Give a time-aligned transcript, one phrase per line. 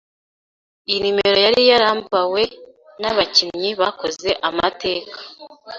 [0.89, 2.41] Iyi nimero yari yarambawe
[3.01, 5.17] n’abakinnyi bakoze amateka